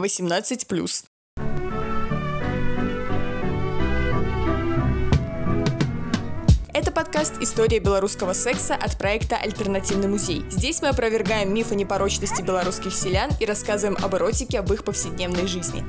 18+. 0.00 1.04
Это 6.72 6.92
подкаст 6.92 7.34
«История 7.40 7.78
белорусского 7.78 8.32
секса» 8.32 8.74
от 8.74 8.96
проекта 8.96 9.36
«Альтернативный 9.36 10.08
музей». 10.08 10.44
Здесь 10.50 10.80
мы 10.80 10.88
опровергаем 10.88 11.52
мифы 11.52 11.74
непорочности 11.74 12.42
белорусских 12.42 12.94
селян 12.94 13.30
и 13.38 13.44
рассказываем 13.44 14.02
об 14.02 14.14
эротике, 14.14 14.58
об 14.60 14.72
их 14.72 14.84
повседневной 14.84 15.46
жизни. 15.46 15.84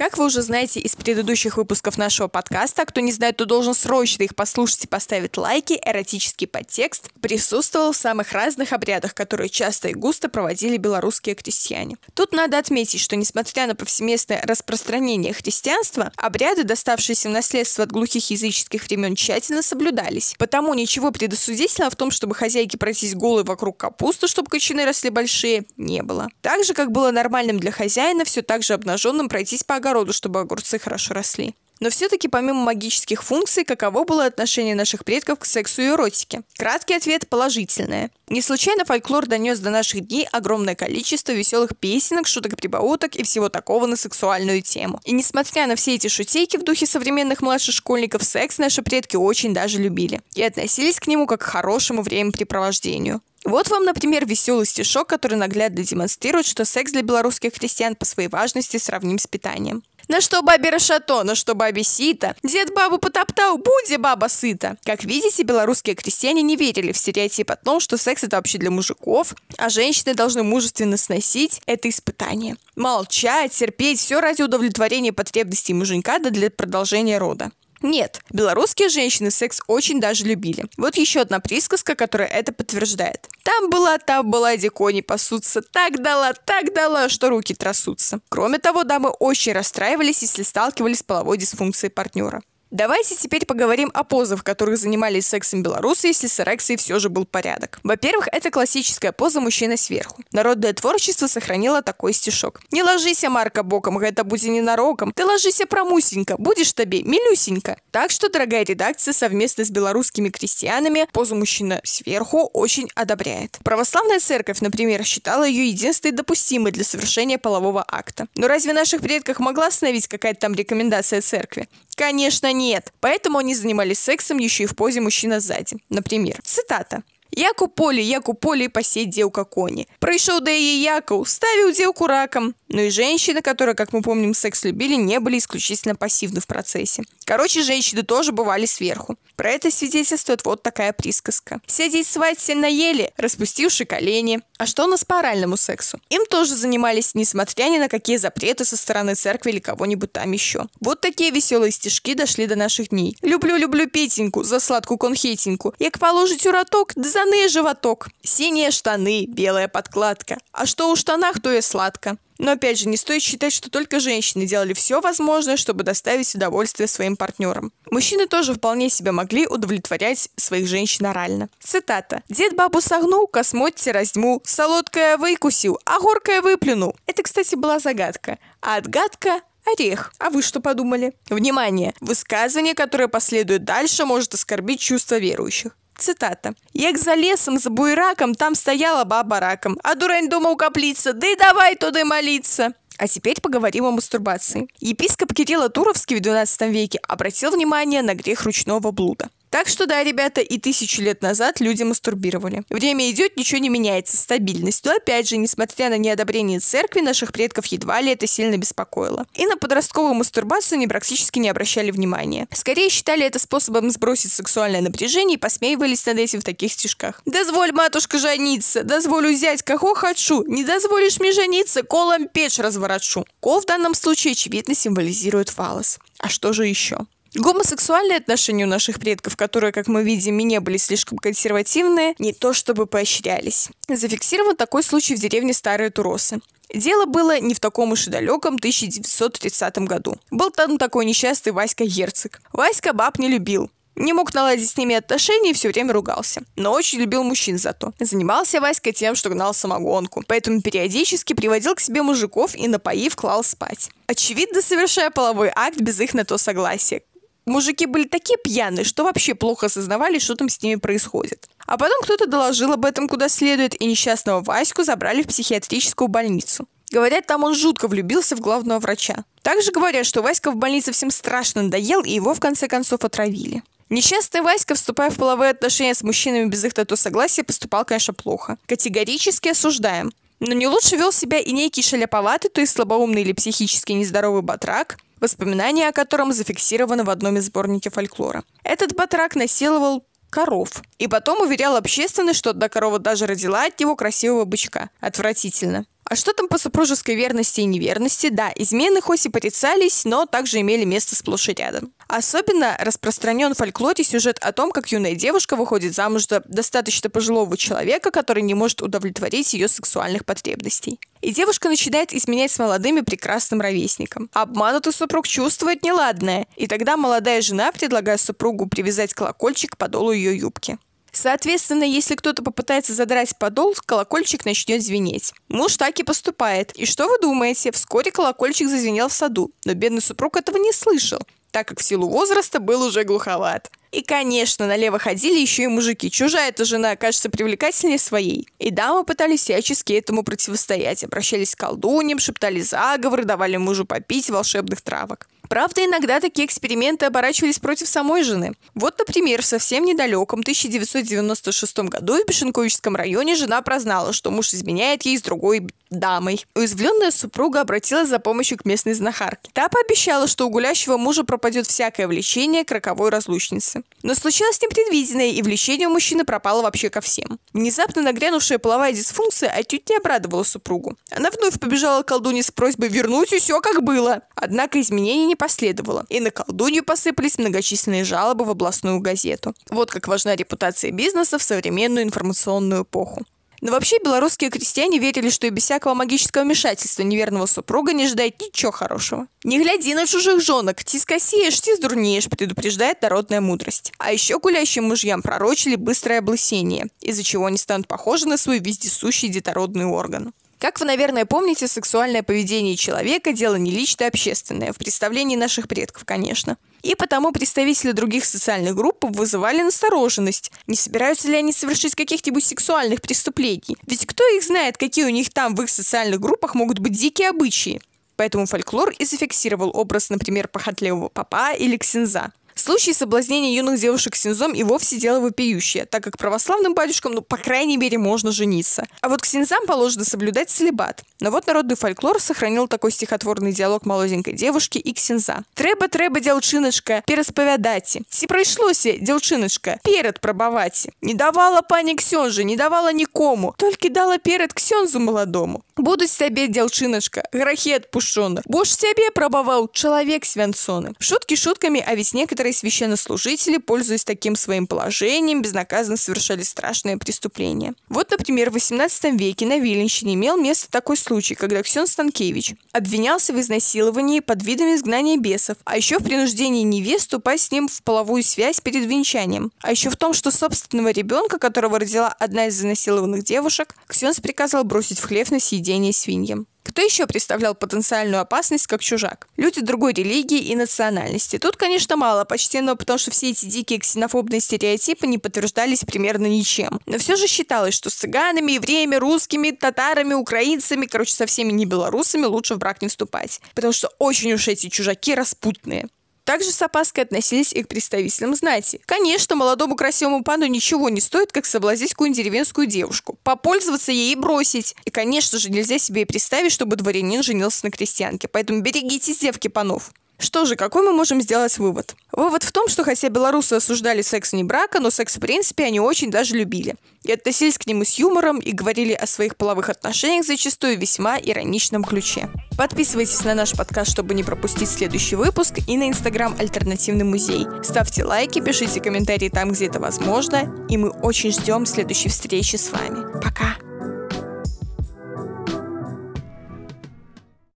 Как 0.00 0.16
вы 0.16 0.24
уже 0.24 0.40
знаете 0.40 0.80
из 0.80 0.96
предыдущих 0.96 1.58
выпусков 1.58 1.98
нашего 1.98 2.26
подкаста, 2.26 2.86
кто 2.86 3.02
не 3.02 3.12
знает, 3.12 3.36
то 3.36 3.44
должен 3.44 3.74
срочно 3.74 4.22
их 4.22 4.34
послушать 4.34 4.84
и 4.84 4.86
поставить 4.86 5.36
лайки, 5.36 5.78
эротический 5.84 6.46
подтекст 6.46 7.10
присутствовал 7.20 7.92
в 7.92 7.98
самых 7.98 8.32
разных 8.32 8.72
обрядах, 8.72 9.12
которые 9.12 9.50
часто 9.50 9.88
и 9.88 9.92
густо 9.92 10.30
проводили 10.30 10.78
белорусские 10.78 11.34
крестьяне. 11.34 11.98
Тут 12.14 12.32
надо 12.32 12.56
отметить, 12.56 12.98
что 12.98 13.14
несмотря 13.14 13.66
на 13.66 13.74
повсеместное 13.74 14.40
распространение 14.42 15.34
христианства, 15.34 16.12
обряды, 16.16 16.64
доставшиеся 16.64 17.28
в 17.28 17.32
наследство 17.32 17.84
от 17.84 17.92
глухих 17.92 18.30
языческих 18.30 18.86
времен, 18.86 19.16
тщательно 19.16 19.60
соблюдались. 19.60 20.34
Потому 20.38 20.72
ничего 20.72 21.10
предосудительного 21.10 21.90
в 21.90 21.96
том, 21.96 22.10
чтобы 22.10 22.34
хозяйки 22.34 22.78
пройтись 22.78 23.14
голые 23.14 23.44
вокруг 23.44 23.76
капусты, 23.76 24.28
чтобы 24.28 24.48
кочаны 24.48 24.86
росли 24.86 25.10
большие, 25.10 25.66
не 25.76 26.02
было. 26.02 26.28
Так 26.40 26.64
же, 26.64 26.72
как 26.72 26.90
было 26.90 27.10
нормальным 27.10 27.60
для 27.60 27.70
хозяина, 27.70 28.24
все 28.24 28.40
так 28.40 28.62
же 28.62 28.72
обнаженным 28.72 29.28
пройтись 29.28 29.62
по 29.62 29.74
огороду 29.74 29.89
огороду, 29.90 30.12
чтобы 30.12 30.40
огурцы 30.40 30.78
хорошо 30.78 31.14
росли. 31.14 31.54
Но 31.80 31.88
все-таки 31.88 32.28
помимо 32.28 32.60
магических 32.60 33.22
функций, 33.22 33.64
каково 33.64 34.04
было 34.04 34.26
отношение 34.26 34.74
наших 34.74 35.02
предков 35.02 35.38
к 35.38 35.46
сексу 35.46 35.80
и 35.80 35.86
эротике? 35.86 36.42
Краткий 36.58 36.92
ответ– 36.92 37.26
положительное. 37.30 38.10
Не 38.28 38.42
случайно 38.42 38.84
фольклор 38.84 39.26
донес 39.26 39.58
до 39.60 39.70
наших 39.70 40.06
дней 40.06 40.28
огромное 40.30 40.74
количество 40.74 41.32
веселых 41.32 41.70
песенок, 41.74 42.26
шуток, 42.26 42.56
прибауток 42.56 43.16
и 43.16 43.22
всего 43.22 43.48
такого 43.48 43.86
на 43.86 43.96
сексуальную 43.96 44.60
тему. 44.60 45.00
И 45.06 45.12
несмотря 45.12 45.66
на 45.66 45.74
все 45.74 45.94
эти 45.94 46.08
шутейки 46.08 46.58
в 46.58 46.64
духе 46.64 46.84
современных 46.84 47.40
младших 47.40 47.74
школьников, 47.74 48.24
секс 48.24 48.58
наши 48.58 48.82
предки 48.82 49.16
очень 49.16 49.54
даже 49.54 49.78
любили 49.78 50.20
и 50.34 50.42
относились 50.42 51.00
к 51.00 51.06
нему 51.06 51.26
как 51.26 51.40
к 51.40 51.44
хорошему 51.44 52.02
времяпрепровождению. 52.02 53.22
Вот 53.44 53.70
вам, 53.70 53.84
например, 53.84 54.26
веселый 54.26 54.66
стишок, 54.66 55.08
который 55.08 55.38
наглядно 55.38 55.82
демонстрирует, 55.82 56.44
что 56.44 56.66
секс 56.66 56.92
для 56.92 57.00
белорусских 57.00 57.54
крестьян 57.54 57.96
по 57.96 58.04
своей 58.04 58.28
важности 58.28 58.76
сравним 58.76 59.18
с 59.18 59.26
питанием. 59.26 59.82
На 60.10 60.20
что 60.20 60.42
бабе 60.42 60.70
решато, 60.70 61.22
на 61.22 61.36
что 61.36 61.54
бабе 61.54 61.84
сито. 61.84 62.34
Дед 62.42 62.74
бабу 62.74 62.98
потоптал, 62.98 63.58
буде 63.58 63.96
баба 63.96 64.26
сыта. 64.26 64.76
Как 64.84 65.04
видите, 65.04 65.44
белорусские 65.44 65.94
крестьяне 65.94 66.42
не 66.42 66.56
верили 66.56 66.90
в 66.90 66.96
стереотип 66.98 67.48
о 67.52 67.54
том, 67.54 67.78
что 67.78 67.96
секс 67.96 68.24
это 68.24 68.34
вообще 68.34 68.58
для 68.58 68.72
мужиков, 68.72 69.36
а 69.56 69.68
женщины 69.68 70.14
должны 70.14 70.42
мужественно 70.42 70.96
сносить 70.96 71.60
это 71.64 71.88
испытание. 71.88 72.56
Молчать, 72.74 73.52
терпеть, 73.52 74.00
все 74.00 74.20
ради 74.20 74.42
удовлетворения 74.42 75.12
потребностей 75.12 75.74
муженька 75.74 76.18
да 76.18 76.30
для 76.30 76.50
продолжения 76.50 77.18
рода. 77.18 77.52
Нет, 77.82 78.20
белорусские 78.30 78.90
женщины 78.90 79.30
секс 79.30 79.60
очень 79.66 80.00
даже 80.00 80.24
любили. 80.24 80.66
Вот 80.76 80.96
еще 80.96 81.20
одна 81.20 81.40
присказка, 81.40 81.94
которая 81.94 82.28
это 82.28 82.52
подтверждает. 82.52 83.28
Там 83.42 83.70
была, 83.70 83.96
там 83.98 84.30
была, 84.30 84.56
где 84.56 84.68
кони 84.70 85.00
пасутся, 85.00 85.62
так 85.62 86.02
дала, 86.02 86.34
так 86.34 86.74
дала, 86.74 87.08
что 87.08 87.30
руки 87.30 87.54
трясутся. 87.54 88.20
Кроме 88.28 88.58
того, 88.58 88.84
дамы 88.84 89.08
очень 89.08 89.52
расстраивались, 89.52 90.22
если 90.22 90.42
сталкивались 90.42 90.98
с 90.98 91.02
половой 91.02 91.38
дисфункцией 91.38 91.90
партнера. 91.90 92.42
Давайте 92.70 93.16
теперь 93.16 93.46
поговорим 93.46 93.90
о 93.94 94.04
позах, 94.04 94.40
в 94.40 94.42
которых 94.44 94.78
занимались 94.78 95.26
сексом 95.26 95.60
белорусы, 95.60 96.06
если 96.08 96.28
с 96.28 96.38
эрекцией 96.38 96.78
все 96.78 97.00
же 97.00 97.08
был 97.08 97.24
порядок. 97.24 97.80
Во-первых, 97.82 98.28
это 98.30 98.52
классическая 98.52 99.10
поза 99.10 99.40
мужчины 99.40 99.76
сверху. 99.76 100.22
Народное 100.30 100.72
творчество 100.72 101.26
сохранило 101.26 101.82
такой 101.82 102.12
стишок. 102.12 102.60
«Не 102.70 102.84
ложися, 102.84 103.28
Марка, 103.28 103.64
боком, 103.64 103.98
это 103.98 104.22
будет 104.22 104.50
ненароком. 104.50 105.12
Ты 105.12 105.24
ложися 105.24 105.66
промусенько, 105.66 106.36
будешь 106.38 106.72
тебе 106.72 107.02
милюсенько». 107.02 107.76
Так 107.90 108.12
что, 108.12 108.28
дорогая 108.28 108.64
редакция, 108.64 109.12
совместно 109.12 109.64
с 109.64 109.70
белорусскими 109.70 110.28
крестьянами 110.28 111.08
позу 111.12 111.34
мужчина 111.34 111.80
сверху 111.82 112.48
очень 112.52 112.88
одобряет. 112.94 113.58
Православная 113.64 114.20
церковь, 114.20 114.60
например, 114.60 115.04
считала 115.04 115.42
ее 115.42 115.68
единственной 115.68 116.12
допустимой 116.12 116.70
для 116.70 116.84
совершения 116.84 117.36
полового 117.36 117.84
акта. 117.86 118.28
Но 118.36 118.46
разве 118.46 118.72
наших 118.72 119.00
предках 119.00 119.40
могла 119.40 119.66
остановить 119.66 120.06
какая-то 120.06 120.38
там 120.38 120.54
рекомендация 120.54 121.20
церкви? 121.20 121.68
Конечно, 122.00 122.50
нет. 122.50 122.94
Поэтому 123.00 123.36
они 123.36 123.54
занимались 123.54 123.98
сексом 123.98 124.38
еще 124.38 124.62
и 124.62 124.66
в 124.66 124.74
позе 124.74 125.02
мужчина 125.02 125.38
сзади. 125.38 125.76
Например, 125.90 126.40
цитата. 126.42 127.02
Як 127.32 127.62
у 127.62 127.68
полі, 127.68 128.06
як 128.06 128.28
у 128.28 128.34
полі 128.34 128.68
пасеть 128.68 129.10
девка 129.10 129.44
кони. 129.44 129.86
Пришел 129.98 130.40
да 130.40 130.50
ей 130.50 130.80
Яков, 130.80 131.28
ставил 131.28 131.72
девку 131.72 132.06
раком. 132.06 132.54
Ну 132.68 132.80
и 132.80 132.90
женщины, 132.90 133.42
которые, 133.42 133.74
как 133.74 133.92
мы 133.92 134.00
помним, 134.00 134.34
секс 134.34 134.64
любили, 134.64 134.94
не 134.94 135.20
были 135.20 135.36
исключительно 135.36 135.94
пассивны 135.94 136.40
в 136.40 136.46
процессе. 136.46 137.02
Короче, 137.30 137.62
женщины 137.62 138.02
тоже 138.02 138.32
бывали 138.32 138.66
сверху. 138.66 139.16
Про 139.36 139.52
это 139.52 139.70
свидетельствует 139.70 140.44
вот 140.44 140.64
такая 140.64 140.92
присказка. 140.92 141.60
«Сядеть 141.64 142.08
свадьте 142.08 142.56
наели, 142.56 143.12
распустивши 143.16 143.84
колени». 143.84 144.40
А 144.58 144.66
что 144.66 144.84
у 144.84 144.88
нас 144.88 145.04
по 145.04 145.20
оральному 145.20 145.56
сексу? 145.56 146.00
Им 146.08 146.26
тоже 146.26 146.56
занимались, 146.56 147.14
несмотря 147.14 147.66
ни 147.66 147.78
на 147.78 147.88
какие 147.88 148.16
запреты 148.16 148.64
со 148.64 148.76
стороны 148.76 149.14
церкви 149.14 149.50
или 149.50 149.60
кого-нибудь 149.60 150.10
там 150.10 150.32
еще. 150.32 150.66
Вот 150.80 151.02
такие 151.02 151.30
веселые 151.30 151.70
стишки 151.70 152.14
дошли 152.14 152.48
до 152.48 152.56
наших 152.56 152.88
дней. 152.88 153.16
«Люблю-люблю 153.22 153.86
Петеньку, 153.88 154.42
за 154.42 154.58
сладкую 154.58 154.98
конхетеньку. 154.98 155.72
Як 155.78 156.00
положить 156.00 156.46
уроток, 156.46 156.94
да 156.96 157.08
заные 157.08 157.46
животок. 157.46 158.08
Синие 158.24 158.72
штаны, 158.72 159.26
белая 159.26 159.68
подкладка. 159.68 160.38
А 160.50 160.66
что 160.66 160.90
у 160.90 160.96
штанах, 160.96 161.40
то 161.40 161.52
и 161.52 161.60
сладко». 161.60 162.16
Но 162.40 162.52
опять 162.52 162.78
же, 162.78 162.88
не 162.88 162.96
стоит 162.96 163.22
считать, 163.22 163.52
что 163.52 163.70
только 163.70 164.00
женщины 164.00 164.46
делали 164.46 164.72
все 164.72 165.02
возможное, 165.02 165.58
чтобы 165.58 165.84
доставить 165.84 166.34
удовольствие 166.34 166.86
своим 166.86 167.14
партнерам. 167.14 167.70
Мужчины 167.90 168.26
тоже 168.26 168.54
вполне 168.54 168.88
себе 168.88 169.12
могли 169.12 169.46
удовлетворять 169.46 170.30
своих 170.36 170.66
женщин 170.66 171.04
орально. 171.04 171.50
Цитата. 171.62 172.22
«Дед 172.30 172.54
бабу 172.54 172.80
согнул, 172.80 173.26
космотьте 173.26 173.92
раздьму, 173.92 174.40
солодкое 174.46 175.18
выкусил, 175.18 175.78
а 175.84 176.00
горкое 176.00 176.40
выплюнул». 176.40 176.96
Это, 177.06 177.22
кстати, 177.22 177.56
была 177.56 177.78
загадка. 177.78 178.38
А 178.62 178.76
отгадка 178.76 179.42
орех. 179.66 180.10
А 180.18 180.30
вы 180.30 180.40
что 180.40 180.60
подумали? 180.60 181.12
Внимание! 181.28 181.92
Высказывание, 182.00 182.74
которое 182.74 183.08
последует 183.08 183.64
дальше, 183.64 184.06
может 184.06 184.32
оскорбить 184.32 184.80
чувства 184.80 185.18
верующих. 185.18 185.76
Цитата. 186.00 186.54
«Як 186.74 186.98
за 186.98 187.16
лесом, 187.16 187.58
за 187.58 187.70
буйраком, 187.70 188.34
там 188.34 188.54
стояла 188.54 189.04
баба 189.04 189.40
раком, 189.40 189.78
а 189.82 189.94
дурень 189.94 190.28
думал 190.28 190.56
каплица, 190.56 191.12
да 191.12 191.26
и 191.26 191.36
давай 191.36 191.76
туда 191.76 192.04
молиться». 192.04 192.72
А 192.96 193.08
теперь 193.08 193.40
поговорим 193.40 193.84
о 193.84 193.90
мастурбации. 193.90 194.68
Епископ 194.80 195.32
Кирилл 195.32 195.68
Туровский 195.68 196.16
в 196.16 196.20
XII 196.20 196.70
веке 196.70 196.98
обратил 197.08 197.50
внимание 197.50 198.02
на 198.02 198.14
грех 198.14 198.44
ручного 198.44 198.90
блуда. 198.90 199.28
Так 199.50 199.66
что 199.66 199.86
да, 199.86 200.02
ребята, 200.04 200.40
и 200.40 200.58
тысячу 200.58 201.02
лет 201.02 201.22
назад 201.22 201.60
люди 201.60 201.82
мастурбировали. 201.82 202.62
Время 202.70 203.10
идет, 203.10 203.36
ничего 203.36 203.58
не 203.58 203.68
меняется, 203.68 204.16
стабильность. 204.16 204.84
Но 204.84 204.92
опять 204.92 205.28
же, 205.28 205.36
несмотря 205.36 205.90
на 205.90 205.98
неодобрение 205.98 206.60
церкви, 206.60 207.00
наших 207.00 207.32
предков 207.32 207.66
едва 207.66 208.00
ли 208.00 208.12
это 208.12 208.28
сильно 208.28 208.56
беспокоило. 208.56 209.26
И 209.34 209.46
на 209.46 209.56
подростковую 209.56 210.14
мастурбацию 210.14 210.76
они 210.76 210.86
практически 210.86 211.40
не 211.40 211.48
обращали 211.48 211.90
внимания. 211.90 212.46
Скорее 212.52 212.88
считали 212.90 213.26
это 213.26 213.40
способом 213.40 213.90
сбросить 213.90 214.32
сексуальное 214.32 214.82
напряжение 214.82 215.36
и 215.36 215.40
посмеивались 215.40 216.06
над 216.06 216.18
этим 216.18 216.40
в 216.40 216.44
таких 216.44 216.72
стишках. 216.72 217.20
«Дозволь, 217.26 217.72
матушка, 217.72 218.18
жениться! 218.18 218.84
Дозволю 218.84 219.32
взять, 219.32 219.62
кого 219.62 219.94
хочу! 219.94 220.44
Не 220.44 220.62
дозволишь 220.62 221.18
мне 221.18 221.32
жениться, 221.32 221.82
колом 221.82 222.28
печь 222.28 222.58
разворочу!» 222.58 223.26
Кол 223.40 223.60
в 223.60 223.66
данном 223.66 223.94
случае 223.94 224.32
очевидно 224.32 224.74
символизирует 224.74 225.48
фалос. 225.48 225.98
А 226.18 226.28
что 226.28 226.52
же 226.52 226.66
еще? 226.66 227.06
Гомосексуальные 227.34 228.18
отношения 228.18 228.64
у 228.64 228.68
наших 228.68 228.98
предков, 228.98 229.36
которые, 229.36 229.72
как 229.72 229.86
мы 229.86 230.02
видим, 230.02 230.38
и 230.40 230.42
не 230.42 230.58
были 230.58 230.78
слишком 230.78 231.16
консервативные, 231.18 232.14
не 232.18 232.32
то 232.32 232.52
чтобы 232.52 232.86
поощрялись. 232.86 233.68
Зафиксирован 233.88 234.56
такой 234.56 234.82
случай 234.82 235.14
в 235.14 235.20
деревне 235.20 235.52
Старые 235.52 235.90
Туросы. 235.90 236.40
Дело 236.74 237.04
было 237.04 237.38
не 237.40 237.54
в 237.54 237.60
таком 237.60 237.92
уж 237.92 238.06
и 238.06 238.10
далеком 238.10 238.56
1930 238.56 239.78
году. 239.78 240.16
Был 240.30 240.50
там 240.50 240.78
такой 240.78 241.04
несчастный 241.04 241.52
Васька 241.52 241.84
Герцог. 241.84 242.40
Васька 242.52 242.92
баб 242.92 243.18
не 243.18 243.28
любил. 243.28 243.70
Не 243.96 244.12
мог 244.12 244.32
наладить 244.34 244.70
с 244.70 244.76
ними 244.76 244.94
отношения 244.94 245.50
и 245.50 245.52
все 245.52 245.68
время 245.68 245.92
ругался. 245.92 246.42
Но 246.56 246.72
очень 246.72 247.00
любил 247.00 247.22
мужчин 247.22 247.58
зато. 247.58 247.92
Занимался 247.98 248.60
Васька 248.60 248.92
тем, 248.92 249.14
что 249.14 249.30
гнал 249.30 249.52
самогонку. 249.52 250.22
Поэтому 250.26 250.62
периодически 250.62 251.32
приводил 251.32 251.74
к 251.74 251.80
себе 251.80 252.02
мужиков 252.02 252.54
и 252.54 252.66
напоив 252.68 253.14
клал 253.16 253.44
спать. 253.44 253.90
Очевидно, 254.06 254.62
совершая 254.62 255.10
половой 255.10 255.52
акт 255.54 255.80
без 255.80 256.00
их 256.00 256.14
на 256.14 256.24
то 256.24 256.38
согласия. 256.38 257.02
Мужики 257.46 257.86
были 257.86 258.06
такие 258.06 258.38
пьяные, 258.38 258.84
что 258.84 259.04
вообще 259.04 259.34
плохо 259.34 259.66
осознавали, 259.66 260.18
что 260.18 260.34
там 260.34 260.48
с 260.48 260.62
ними 260.62 260.76
происходит. 260.76 261.48
А 261.66 261.78
потом 261.78 262.00
кто-то 262.02 262.26
доложил 262.26 262.72
об 262.72 262.84
этом 262.84 263.08
куда 263.08 263.28
следует, 263.28 263.80
и 263.80 263.86
несчастного 263.86 264.42
Ваську 264.42 264.82
забрали 264.82 265.22
в 265.22 265.28
психиатрическую 265.28 266.08
больницу. 266.08 266.68
Говорят, 266.90 267.26
там 267.26 267.44
он 267.44 267.54
жутко 267.54 267.88
влюбился 267.88 268.36
в 268.36 268.40
главного 268.40 268.80
врача. 268.80 269.24
Также 269.42 269.70
говорят, 269.70 270.06
что 270.06 270.22
Васька 270.22 270.50
в 270.50 270.56
больнице 270.56 270.92
всем 270.92 271.10
страшно 271.10 271.62
надоел, 271.62 272.02
и 272.02 272.10
его 272.10 272.34
в 272.34 272.40
конце 272.40 272.68
концов 272.68 273.04
отравили. 273.04 273.62
Несчастный 273.88 274.40
Васька, 274.40 274.74
вступая 274.74 275.10
в 275.10 275.16
половые 275.16 275.50
отношения 275.50 275.94
с 275.94 276.02
мужчинами 276.02 276.48
без 276.48 276.64
их 276.64 276.74
тату 276.74 276.96
согласия, 276.96 277.42
поступал, 277.42 277.84
конечно, 277.84 278.14
плохо. 278.14 278.58
Категорически 278.66 279.48
осуждаем. 279.48 280.12
Но 280.40 280.52
не 280.54 280.66
лучше 280.66 280.96
вел 280.96 281.12
себя 281.12 281.38
и 281.38 281.52
некий 281.52 281.82
шаляповатый, 281.82 282.50
то 282.50 282.60
есть 282.60 282.72
слабоумный 282.72 283.22
или 283.22 283.32
психически 283.32 283.92
нездоровый 283.92 284.42
батрак, 284.42 284.96
воспоминания 285.20 285.88
о 285.88 285.92
котором 285.92 286.32
зафиксированы 286.32 287.04
в 287.04 287.10
одном 287.10 287.36
из 287.36 287.46
сборников 287.46 287.94
фольклора. 287.94 288.44
Этот 288.64 288.94
батрак 288.94 289.36
насиловал 289.36 290.04
коров. 290.30 290.82
И 290.98 291.08
потом 291.08 291.42
уверял 291.42 291.76
общественность, 291.76 292.38
что 292.38 292.50
одна 292.50 292.68
корова 292.68 292.98
даже 292.98 293.26
родила 293.26 293.64
от 293.64 293.78
него 293.78 293.96
красивого 293.96 294.44
бычка. 294.44 294.90
Отвратительно. 295.00 295.84
А 296.10 296.16
что 296.16 296.32
там 296.32 296.48
по 296.48 296.58
супружеской 296.58 297.14
верности 297.14 297.60
и 297.60 297.66
неверности? 297.66 298.30
Да, 298.30 298.50
измены 298.56 299.00
хоть 299.00 299.24
и 299.26 299.28
порицались, 299.28 300.04
но 300.04 300.26
также 300.26 300.60
имели 300.60 300.82
место 300.82 301.14
сплошь 301.14 301.48
и 301.48 301.52
рядом. 301.52 301.92
Особенно 302.08 302.76
распространен 302.80 303.54
в 303.54 303.58
фольклоре 303.58 304.02
сюжет 304.02 304.36
о 304.40 304.50
том, 304.50 304.72
как 304.72 304.88
юная 304.88 305.14
девушка 305.14 305.54
выходит 305.54 305.94
замуж 305.94 306.26
за 306.26 306.42
достаточно 306.48 307.10
пожилого 307.10 307.56
человека, 307.56 308.10
который 308.10 308.42
не 308.42 308.54
может 308.54 308.82
удовлетворить 308.82 309.54
ее 309.54 309.68
сексуальных 309.68 310.24
потребностей. 310.24 310.98
И 311.20 311.30
девушка 311.30 311.68
начинает 311.68 312.12
изменять 312.12 312.50
с 312.50 312.58
молодым 312.58 312.98
и 312.98 313.02
прекрасным 313.02 313.60
ровесником. 313.60 314.30
Обманутый 314.32 314.92
супруг 314.92 315.28
чувствует 315.28 315.84
неладное, 315.84 316.48
и 316.56 316.66
тогда 316.66 316.96
молодая 316.96 317.40
жена 317.40 317.70
предлагает 317.70 318.20
супругу 318.20 318.66
привязать 318.66 319.14
колокольчик 319.14 319.74
к 319.74 319.76
подолу 319.76 320.10
ее 320.10 320.36
юбки. 320.36 320.76
Соответственно, 321.12 321.84
если 321.84 322.14
кто-то 322.14 322.42
попытается 322.42 322.94
задрать 322.94 323.36
подол, 323.38 323.74
колокольчик 323.86 324.44
начнет 324.44 324.82
звенеть. 324.82 325.32
Муж 325.48 325.76
так 325.76 325.98
и 325.98 326.04
поступает. 326.04 326.72
И 326.76 326.86
что 326.86 327.08
вы 327.08 327.18
думаете? 327.20 327.72
Вскоре 327.72 328.10
колокольчик 328.10 328.68
зазвенел 328.68 329.08
в 329.08 329.12
саду, 329.12 329.50
но 329.64 329.74
бедный 329.74 330.02
супруг 330.02 330.36
этого 330.36 330.56
не 330.56 330.72
слышал, 330.72 331.20
так 331.50 331.68
как 331.68 331.80
в 331.80 331.84
силу 331.84 332.08
возраста 332.08 332.60
был 332.60 332.82
уже 332.82 333.04
глуховат. 333.04 333.70
И, 333.92 334.02
конечно, 334.02 334.68
налево 334.68 335.00
ходили 335.00 335.40
еще 335.40 335.64
и 335.64 335.66
мужики. 335.66 336.10
Чужая 336.10 336.50
эта 336.50 336.64
жена 336.64 336.94
кажется 336.94 337.28
привлекательнее 337.28 337.98
своей. 337.98 338.46
И 338.60 338.70
дамы 338.70 339.04
пытались 339.04 339.42
всячески 339.42 339.92
этому 339.94 340.22
противостоять. 340.22 341.02
Обращались 341.02 341.56
к 341.56 341.58
колдуньям, 341.58 342.20
шептали 342.20 342.60
заговоры, 342.60 343.24
давали 343.24 343.56
мужу 343.56 343.84
попить 343.84 344.30
волшебных 344.30 344.80
травок. 344.80 345.28
Правда, 345.50 345.84
иногда 345.84 346.20
такие 346.20 346.46
эксперименты 346.46 347.06
оборачивались 347.06 347.58
против 347.58 347.88
самой 347.88 348.22
жены. 348.22 348.52
Вот, 348.76 349.00
например, 349.00 349.42
в 349.42 349.44
совсем 349.46 349.84
недалеком 349.84 350.40
1996 350.40 351.78
году 351.80 352.22
в 352.22 352.24
Бешенковичском 352.24 352.94
районе 352.94 353.34
жена 353.34 353.60
прознала, 353.60 354.12
что 354.12 354.30
муж 354.30 354.54
изменяет 354.54 355.02
ей 355.02 355.18
с 355.18 355.22
другой 355.22 355.66
дамой. 355.90 356.46
Уязвленная 356.54 357.10
супруга 357.10 357.62
обратилась 357.62 358.08
за 358.08 358.20
помощью 358.20 358.58
к 358.58 358.64
местной 358.64 358.94
знахарке. 358.94 359.50
Та 359.52 359.68
пообещала, 359.68 360.28
что 360.28 360.46
у 360.46 360.50
гулящего 360.50 360.96
мужа 360.96 361.24
пропадет 361.24 361.66
всякое 361.66 362.06
влечение 362.06 362.64
к 362.64 362.70
роковой 362.70 363.10
разлучнице. 363.10 363.82
Но 364.04 364.14
случилось 364.14 364.62
непредвиденное, 364.62 365.30
и 365.30 365.42
влечение 365.42 365.88
у 365.88 365.90
мужчины 365.90 366.24
пропало 366.24 366.62
вообще 366.62 366.90
ко 366.90 367.00
всем. 367.00 367.40
Внезапно 367.52 368.02
нагрянувшая 368.02 368.58
половая 368.58 368.92
дисфункция 368.92 369.50
отнюдь 369.50 369.88
не 369.90 369.96
обрадовала 369.96 370.44
супругу. 370.44 370.96
Она 371.10 371.30
вновь 371.30 371.58
побежала 371.58 372.02
к 372.02 372.06
колдуне 372.06 372.44
с 372.44 372.52
просьбой 372.52 372.88
вернуть 372.88 373.30
все 373.30 373.60
как 373.60 373.82
было. 373.82 374.22
Однако 374.36 374.80
изменений 374.80 375.26
не 375.26 375.36
последовало, 375.40 376.04
и 376.10 376.20
на 376.20 376.30
колдунью 376.30 376.84
посыпались 376.84 377.38
многочисленные 377.38 378.04
жалобы 378.04 378.44
в 378.44 378.50
областную 378.50 379.00
газету. 379.00 379.54
Вот 379.70 379.90
как 379.90 380.06
важна 380.06 380.36
репутация 380.36 380.90
бизнеса 380.90 381.38
в 381.38 381.42
современную 381.42 382.04
информационную 382.04 382.82
эпоху. 382.82 383.22
Но 383.62 383.72
вообще 383.72 383.96
белорусские 384.02 384.50
крестьяне 384.50 384.98
верили, 384.98 385.30
что 385.30 385.46
и 385.46 385.50
без 385.50 385.64
всякого 385.64 385.94
магического 385.94 386.44
вмешательства 386.44 387.02
неверного 387.02 387.46
супруга 387.46 387.92
не 387.92 388.06
ждает 388.06 388.40
ничего 388.40 388.72
хорошего. 388.72 389.26
«Не 389.44 389.58
гляди 389.58 389.94
на 389.94 390.06
чужих 390.06 390.42
женок, 390.42 390.82
ти 390.84 390.98
скосеешь, 390.98 391.60
ти 391.60 391.74
сдурнеешь», 391.74 392.28
предупреждает 392.28 393.02
народная 393.02 393.40
мудрость. 393.40 393.92
А 393.98 394.12
еще 394.12 394.38
гулящим 394.38 394.84
мужьям 394.84 395.22
пророчили 395.22 395.76
быстрое 395.76 396.18
облысение, 396.18 396.88
из-за 397.00 397.22
чего 397.22 397.46
они 397.46 397.56
станут 397.56 397.86
похожи 397.86 398.26
на 398.26 398.36
свой 398.36 398.58
вездесущий 398.58 399.28
детородный 399.28 399.86
орган. 399.86 400.32
Как 400.60 400.78
вы, 400.78 400.84
наверное, 400.84 401.24
помните, 401.24 401.66
сексуальное 401.66 402.22
поведение 402.22 402.76
человека– 402.76 403.32
дело 403.32 403.54
не 403.54 403.70
личное, 403.70 404.08
а 404.08 404.08
общественное, 404.08 404.74
в 404.74 404.76
представлении 404.76 405.34
наших 405.34 405.68
предков, 405.68 406.04
конечно. 406.04 406.58
И 406.82 406.94
потому 406.94 407.32
представители 407.32 407.92
других 407.92 408.26
социальных 408.26 408.74
групп 408.74 409.04
вызывали 409.04 409.62
настороженность. 409.62 410.52
Не 410.66 410.76
собираются 410.76 411.28
ли 411.28 411.36
они 411.36 411.54
совершить 411.54 411.94
каких-нибудь 411.94 412.44
сексуальных 412.44 413.00
преступлений? 413.00 413.78
Ведь 413.86 414.04
кто 414.04 414.22
их 414.36 414.44
знает, 414.44 414.76
какие 414.76 415.06
у 415.06 415.10
них 415.10 415.30
там 415.30 415.54
в 415.54 415.62
их 415.62 415.70
социальных 415.70 416.20
группах 416.20 416.54
могут 416.54 416.78
быть 416.78 416.92
дикие 416.92 417.30
обычаи? 417.30 417.80
Поэтому 418.16 418.44
фольклор 418.44 418.90
и 418.90 419.06
зафиксировал 419.06 419.70
образ, 419.72 420.10
например, 420.10 420.46
похотливого 420.46 421.08
папа 421.08 421.54
или 421.54 421.78
ксенза. 421.78 422.32
Случай 422.59 422.93
соблазнения 422.93 423.53
юных 423.53 423.79
девушек 423.79 424.15
синзом 424.15 424.53
и 424.53 424.63
вовсе 424.63 424.97
дело 424.97 425.19
вопиющее, 425.19 425.85
так 425.85 426.03
как 426.03 426.17
православным 426.17 426.73
батюшкам, 426.73 427.11
ну, 427.11 427.21
по 427.21 427.37
крайней 427.37 427.77
мере, 427.77 427.97
можно 427.97 428.31
жениться. 428.31 428.87
А 429.01 429.09
вот 429.09 429.21
к 429.21 429.25
синзам 429.25 429.67
положено 429.67 430.05
соблюдать 430.05 430.49
целебат. 430.49 431.03
Но 431.19 431.31
вот 431.31 431.47
народный 431.47 431.75
фольклор 431.75 432.21
сохранил 432.21 432.67
такой 432.67 432.91
стихотворный 432.91 433.51
диалог 433.51 433.85
молоденькой 433.85 434.33
девушки 434.33 434.77
и 434.77 434.93
ксенза. 434.93 435.43
«Треба, 435.53 435.87
треба, 435.87 436.19
дівчиночка, 436.19 437.03
пересповядати. 437.07 438.01
Си 438.09 438.27
пройшлося, 438.27 438.91
дівчиночка, 438.91 439.77
перед 439.83 440.19
пробавати. 440.19 440.89
Не 441.01 441.13
давала 441.13 441.61
пані 441.61 441.95
ксьонжи, 441.95 442.45
не 442.45 442.55
давала 442.55 442.93
никому, 442.93 443.53
только 443.57 443.89
дала 443.89 444.17
перед 444.17 444.53
ксьонзу 444.53 444.99
молодому. 444.99 445.61
Будуть 445.77 446.17
тебе, 446.17 446.47
дівчиночка, 446.47 447.23
грахи 447.33 447.69
отпушены. 447.69 448.41
Бо 448.45 448.63
ж 448.63 448.79
тебе 448.79 449.11
пробовал 449.11 449.69
человек 449.73 450.25
свянцоны». 450.25 450.93
Шутки 450.99 451.35
шутками, 451.35 451.83
а 451.87 451.95
ведь 451.95 452.13
некоторые 452.13 452.48
Некоторые 452.50 452.72
священнослужители, 452.72 453.58
пользуясь 453.58 454.04
таким 454.04 454.34
своим 454.34 454.66
положением, 454.66 455.40
безнаказанно 455.40 455.96
совершали 455.96 456.42
страшные 456.42 456.96
преступления. 456.96 457.74
Вот, 457.88 458.10
например, 458.10 458.50
в 458.50 458.56
XVIII 458.56 459.16
веке 459.16 459.46
на 459.46 459.58
Виленщине 459.60 460.14
имел 460.14 460.36
место 460.36 460.68
такой 460.68 460.96
случай, 460.96 461.36
когда 461.36 461.62
Ксен 461.62 461.86
Станкевич 461.86 462.54
обвинялся 462.72 463.32
в 463.32 463.40
изнасиловании 463.40 464.18
под 464.18 464.42
видом 464.42 464.74
изгнания 464.74 465.16
бесов, 465.16 465.58
а 465.64 465.76
еще 465.76 466.00
в 466.00 466.02
принуждении 466.02 466.62
невест 466.62 467.02
вступать 467.02 467.40
с 467.40 467.52
ним 467.52 467.68
в 467.68 467.82
половую 467.84 468.24
связь 468.24 468.60
перед 468.60 468.84
венчанием, 468.84 469.52
а 469.62 469.70
еще 469.70 469.88
в 469.88 469.96
том, 469.96 470.12
что 470.12 470.32
собственного 470.32 470.90
ребенка, 470.90 471.38
которого 471.38 471.78
родила 471.78 472.08
одна 472.08 472.46
из 472.46 472.58
изнасилованных 472.58 473.22
девушек, 473.22 473.76
Ксенс 473.86 474.18
приказал 474.18 474.64
бросить 474.64 474.98
в 474.98 475.06
хлев 475.06 475.30
на 475.30 475.38
съедение 475.38 475.92
свиньям. 475.92 476.48
Кто 476.70 476.82
еще 476.82 477.08
представлял 477.08 477.56
потенциальную 477.56 478.20
опасность 478.20 478.68
как 478.68 478.80
чужак? 478.80 479.26
Люди 479.36 479.60
другой 479.60 479.92
религии 479.92 480.38
и 480.38 480.54
национальности. 480.54 481.36
Тут, 481.36 481.56
конечно, 481.56 481.96
мало 481.96 482.24
почтенного, 482.24 482.76
потому 482.76 482.96
что 482.96 483.10
все 483.10 483.30
эти 483.30 483.46
дикие 483.46 483.80
ксенофобные 483.80 484.38
стереотипы 484.38 485.08
не 485.08 485.18
подтверждались 485.18 485.80
примерно 485.80 486.26
ничем. 486.26 486.80
Но 486.86 486.98
все 486.98 487.16
же 487.16 487.26
считалось, 487.26 487.74
что 487.74 487.90
с 487.90 487.94
цыганами, 487.94 488.52
евреями, 488.52 488.94
русскими, 488.94 489.50
татарами, 489.50 490.14
украинцами, 490.14 490.86
короче, 490.86 491.12
со 491.12 491.26
всеми 491.26 491.50
не 491.50 491.64
белорусами 491.64 492.26
лучше 492.26 492.54
в 492.54 492.58
брак 492.58 492.82
не 492.82 492.88
вступать. 492.88 493.40
Потому 493.56 493.72
что 493.72 493.90
очень 493.98 494.32
уж 494.32 494.46
эти 494.46 494.68
чужаки 494.68 495.16
распутные. 495.16 495.88
Также 496.30 496.52
с 496.52 496.62
опаской 496.62 497.02
относились 497.02 497.52
и 497.52 497.64
к 497.64 497.66
представителям 497.66 498.36
знати. 498.36 498.80
Конечно, 498.86 499.34
молодому 499.34 499.74
красивому 499.74 500.22
пану 500.22 500.46
ничего 500.46 500.88
не 500.88 501.00
стоит, 501.00 501.32
как 501.32 501.44
соблазнить 501.44 501.90
какую-нибудь 501.90 502.22
деревенскую 502.22 502.68
девушку, 502.68 503.18
попользоваться 503.24 503.90
ей 503.90 504.12
и 504.12 504.14
бросить. 504.14 504.76
И, 504.84 504.90
конечно 504.92 505.40
же, 505.40 505.50
нельзя 505.50 505.80
себе 505.80 506.02
и 506.02 506.04
представить, 506.04 506.52
чтобы 506.52 506.76
дворянин 506.76 507.24
женился 507.24 507.64
на 507.64 507.72
крестьянке. 507.72 508.28
Поэтому 508.28 508.60
берегитесь, 508.60 509.18
девки 509.18 509.48
панов. 509.48 509.90
Что 510.20 510.44
же, 510.44 510.54
какой 510.54 510.82
мы 510.82 510.92
можем 510.92 511.22
сделать 511.22 511.56
вывод? 511.56 511.96
Вывод 512.12 512.42
в 512.42 512.52
том, 512.52 512.68
что 512.68 512.84
хотя 512.84 513.08
белорусы 513.08 513.54
осуждали 513.54 514.02
секс 514.02 514.34
не 514.34 514.44
брака, 514.44 514.78
но 514.78 514.90
секс 514.90 515.16
в 515.16 515.20
принципе 515.20 515.64
они 515.64 515.80
очень 515.80 516.10
даже 516.10 516.36
любили. 516.36 516.74
И 517.04 517.12
относились 517.12 517.56
к 517.56 517.66
нему 517.66 517.84
с 517.84 517.98
юмором 517.98 518.38
и 518.38 518.52
говорили 518.52 518.92
о 518.92 519.06
своих 519.06 519.36
половых 519.36 519.70
отношениях 519.70 520.26
зачастую 520.26 520.76
в 520.76 520.80
весьма 520.80 521.18
ироничном 521.18 521.82
ключе. 521.82 522.28
Подписывайтесь 522.58 523.24
на 523.24 523.34
наш 523.34 523.52
подкаст, 523.52 523.92
чтобы 523.92 524.12
не 524.12 524.22
пропустить 524.22 524.68
следующий 524.68 525.16
выпуск, 525.16 525.54
и 525.66 525.78
на 525.78 525.88
инстаграм 525.88 526.36
«Альтернативный 526.38 527.04
музей». 527.04 527.46
Ставьте 527.62 528.04
лайки, 528.04 528.40
пишите 528.40 528.82
комментарии 528.82 529.30
там, 529.30 529.52
где 529.52 529.66
это 529.66 529.80
возможно, 529.80 530.54
и 530.68 530.76
мы 530.76 530.90
очень 530.90 531.32
ждем 531.32 531.64
следующей 531.64 532.10
встречи 532.10 532.56
с 532.56 532.70
вами. 532.70 533.10
Пока! 533.22 533.69